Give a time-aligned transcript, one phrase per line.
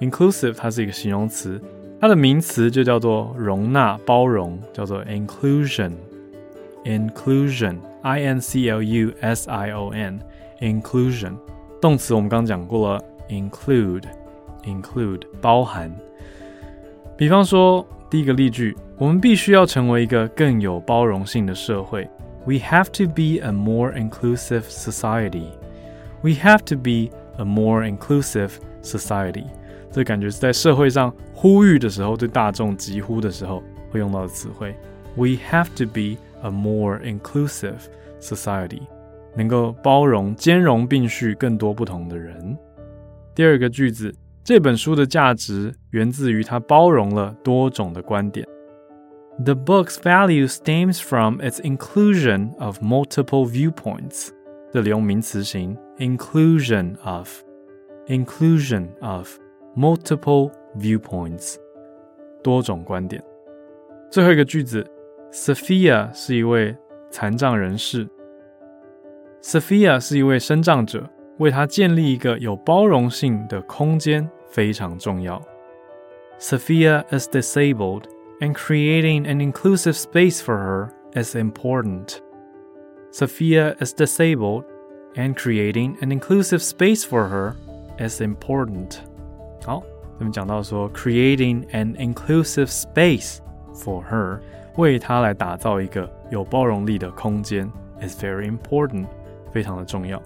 [0.00, 1.62] inclusive 它是一个形容词，
[2.00, 7.76] 它的名词就叫做容纳、包容，叫做 inclusion，inclusion。
[8.03, 11.33] inclusion，I N C L U S I O N，inclusion。
[11.81, 15.91] 动词我们刚刚讲过了，include，include 包含。
[17.17, 22.09] 比方说第一个例句，我们必须要成为一个更有包容性的社会。
[22.45, 25.49] We have to be a more inclusive society.
[26.21, 29.45] We have to be a more inclusive society.
[29.91, 34.75] 这感觉是在社会上呼吁的时候，对大众疾呼的时候会用到的词汇。
[35.15, 37.79] We have to be a more inclusive
[38.19, 38.81] society.
[39.35, 42.57] 能够包容、兼容并蓄更多不同的人。
[43.35, 44.13] 第二个句子，
[44.43, 48.45] 这本书的价值源自于它包容了多种的观点。
[49.45, 54.29] The book's value stems from its inclusion of multiple viewpoints.
[54.73, 59.37] 这里用名词型，inclusion of，inclusion of
[59.77, 61.55] multiple viewpoints，
[62.43, 63.23] 多种观点。
[64.11, 64.85] 最后一个句子
[65.33, 66.75] ，Sophia 是一位
[67.09, 68.07] 残障人士。
[69.41, 75.41] Sophia 是一位身障者，为她建立一个有包容性的空间非常重要。
[76.39, 78.03] Sophia is disabled.
[78.41, 82.21] And creating an inclusive space for her is important.
[83.11, 84.63] Sophia is disabled,
[85.15, 87.55] and creating an inclusive space for her
[87.97, 88.99] is important.
[89.65, 89.83] 好，
[90.17, 93.39] 咱们讲到说，creating an inclusive space
[93.73, 94.39] for her，
[94.76, 97.70] 为她来打造一个有包容力的空间
[98.00, 99.06] ，is very important，
[99.52, 100.20] 非常的重要。